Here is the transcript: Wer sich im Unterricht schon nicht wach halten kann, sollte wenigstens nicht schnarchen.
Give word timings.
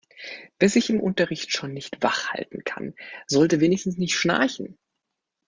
Wer 0.57 0.67
sich 0.67 0.89
im 0.89 0.99
Unterricht 0.99 1.55
schon 1.55 1.73
nicht 1.75 2.01
wach 2.01 2.29
halten 2.33 2.63
kann, 2.63 2.95
sollte 3.27 3.59
wenigstens 3.59 3.97
nicht 3.97 4.15
schnarchen. 4.17 4.79